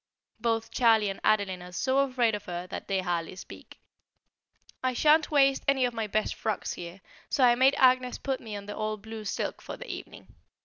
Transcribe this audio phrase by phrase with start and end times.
[0.39, 3.79] Both Charlie and Adeline are so afraid of her that they hardly speak.
[4.83, 8.55] I shan't waste any of my best frocks here, so I made Agnès put me
[8.55, 10.33] on the old blue silk for the evening.